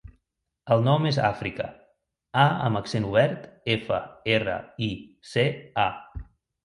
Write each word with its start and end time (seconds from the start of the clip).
El 0.75 0.79
nom 0.87 1.03
és 1.09 1.19
Àfrica: 1.27 1.67
a 2.45 2.47
amb 2.69 2.81
accent 2.81 3.07
obert, 3.11 3.45
efa, 3.77 4.01
erra, 4.39 4.57
i, 4.91 4.93
ce, 5.35 5.45
a. 5.89 6.25